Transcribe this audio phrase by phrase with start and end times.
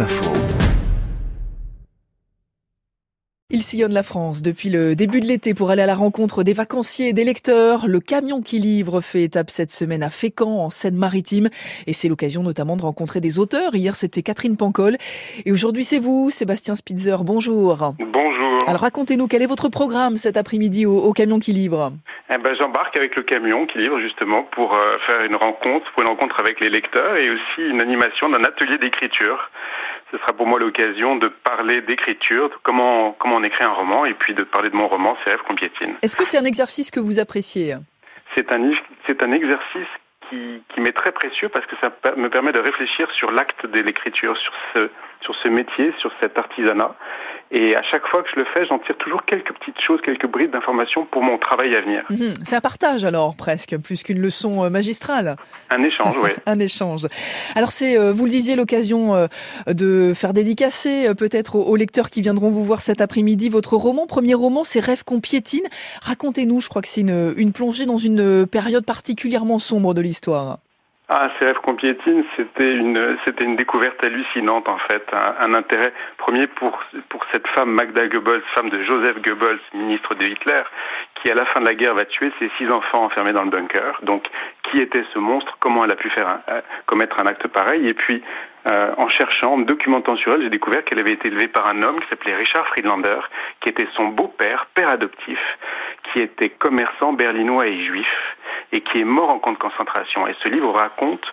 [0.00, 0.32] Info.
[3.50, 6.52] Il sillonne la France depuis le début de l'été pour aller à la rencontre des
[6.52, 7.86] vacanciers et des lecteurs.
[7.86, 11.48] Le camion qui livre fait étape cette semaine à Fécamp, en Seine-Maritime.
[11.86, 13.76] Et c'est l'occasion notamment de rencontrer des auteurs.
[13.76, 14.96] Hier, c'était Catherine Pancol.
[15.44, 17.22] Et aujourd'hui, c'est vous, Sébastien Spitzer.
[17.22, 17.94] Bonjour.
[17.98, 18.68] Bonjour.
[18.68, 21.92] Alors, racontez-nous, quel est votre programme cet après-midi au, au camion qui livre?
[22.30, 26.02] Eh ben, j'embarque avec le camion qui livre justement pour euh, faire une rencontre, pour
[26.02, 29.50] une rencontre avec les lecteurs et aussi une animation d'un atelier d'écriture.
[30.10, 34.06] Ce sera pour moi l'occasion de parler d'écriture, de comment, comment on écrit un roman
[34.06, 35.96] et puis de parler de mon roman, C'est rêves qu'on piétine.
[36.00, 37.74] Est-ce que c'est un exercice que vous appréciez
[38.34, 38.72] C'est un,
[39.06, 39.88] c'est un exercice
[40.30, 43.80] qui, qui m'est très précieux parce que ça me permet de réfléchir sur l'acte de
[43.80, 46.94] l'écriture, sur ce, sur ce métier, sur cet artisanat.
[47.56, 50.26] Et à chaque fois que je le fais, j'en tire toujours quelques petites choses, quelques
[50.26, 52.02] brides d'informations pour mon travail à venir.
[52.10, 52.34] Mhm.
[52.42, 55.36] C'est un partage alors, presque, plus qu'une leçon euh, magistrale.
[55.70, 56.30] Un échange, oui.
[56.46, 57.06] un échange.
[57.54, 59.28] Alors c'est, euh, vous le disiez, l'occasion euh,
[59.68, 64.08] de faire dédicacer peut-être aux lecteurs qui viendront vous voir cet après-midi votre roman.
[64.08, 65.64] Premier roman, c'est Rêves qu'on piétine.
[66.02, 70.58] Racontez-nous, je crois que c'est une, une plongée dans une période particulièrement sombre de l'histoire.
[71.10, 75.92] Ah, ces rêves qu'on piétine, c'était une, c'était une découverte hallucinante en fait, un, intérêt
[76.16, 80.62] premier pour pour cette femme Magda Goebbels, femme de Joseph Goebbels, ministre de Hitler,
[81.16, 83.50] qui à la fin de la guerre va tuer ses six enfants enfermés dans le
[83.50, 84.00] bunker.
[84.02, 84.26] Donc,
[84.62, 85.58] qui était ce monstre?
[85.60, 87.86] Comment elle a pu faire euh, commettre un acte pareil?
[87.86, 88.22] Et puis,
[88.70, 91.68] euh, en cherchant, en me documentant sur elle, j'ai découvert qu'elle avait été élevée par
[91.68, 93.20] un homme qui s'appelait Richard Friedlander,
[93.60, 95.58] qui était son beau-père, père adoptif,
[96.04, 98.33] qui était commerçant berlinois et juif
[98.74, 100.26] et qui est mort en camp de concentration.
[100.26, 101.24] Et ce livre raconte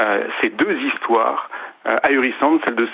[0.00, 1.48] euh, ces deux histoires
[1.86, 2.88] euh, ahurissantes, celle de,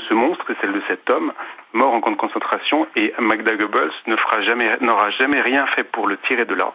[0.00, 1.32] ce, monstre et celle de cet homme
[1.72, 2.88] mort en camp de concentration.
[2.96, 6.72] Et Magda Goebbels ne jamais, n'aura jamais rien fait pour le tirer de là.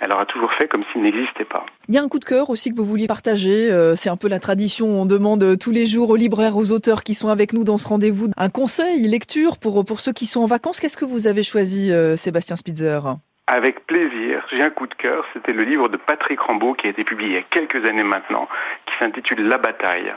[0.00, 1.66] Elle aura toujours fait comme s'il n'existait pas.
[1.88, 3.70] Il y a un coup de cœur aussi que vous vouliez partager.
[3.70, 4.86] Euh, c'est un peu la tradition.
[4.86, 7.86] On demande tous les jours aux libraires, aux auteurs qui sont avec nous dans ce
[7.86, 10.80] rendez-vous, un conseil, lecture pour pour ceux qui sont en vacances.
[10.80, 13.00] Qu'est-ce que vous avez choisi, Sébastien Spitzer?
[13.48, 16.90] Avec plaisir, j'ai un coup de cœur, c'était le livre de Patrick Rambaud qui a
[16.90, 18.46] été publié il y a quelques années maintenant,
[18.84, 20.12] qui s'intitule La bataille,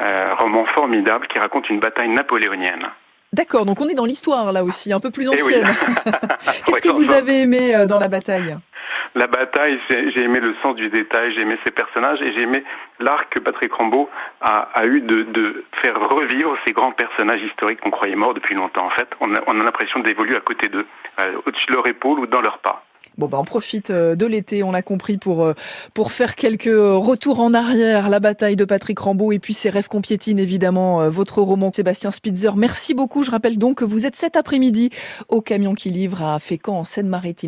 [0.00, 2.86] euh, roman formidable qui raconte une bataille napoléonienne.
[3.32, 5.66] D'accord, donc on est dans l'histoire là aussi, un peu plus ancienne.
[5.66, 6.12] Oui.
[6.64, 8.56] Qu'est-ce que vous avez aimé euh, dans la bataille?
[9.18, 12.62] La bataille, j'ai aimé le sens du détail, j'ai aimé ses personnages et j'ai aimé
[13.00, 14.08] l'art que Patrick Rambaud
[14.40, 18.86] a, eu de, faire revivre ces grands personnages historiques qu'on croyait morts depuis longtemps.
[18.86, 20.86] En fait, on a, on a l'impression d'évoluer à côté d'eux,
[21.20, 22.84] euh, au-dessus de leur épaule ou dans leur pas.
[23.16, 25.52] Bon, bah, on profite de l'été, on l'a compris, pour,
[25.92, 28.10] pour faire quelques retours en arrière.
[28.10, 32.12] La bataille de Patrick Rambaud et puis ses rêves qu'on piétine, évidemment, votre roman Sébastien
[32.12, 32.54] Spitzer.
[32.54, 33.24] Merci beaucoup.
[33.24, 34.90] Je rappelle donc que vous êtes cet après-midi
[35.28, 37.46] au camion qui livre à Fécamp, en Seine-Maritime.